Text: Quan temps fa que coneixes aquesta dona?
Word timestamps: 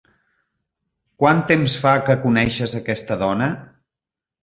Quan 1.19 1.45
temps 1.53 1.77
fa 1.85 1.93
que 2.09 2.17
coneixes 2.25 2.77
aquesta 2.83 3.23
dona? 3.27 3.55